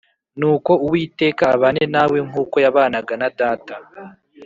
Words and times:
Nuko 0.39 0.71
Uwiteka 0.85 1.43
abane 1.55 1.83
nawe 1.93 2.17
nk’uko 2.27 2.55
yabanaga 2.65 3.13
na 3.21 3.29
data. 3.39 3.75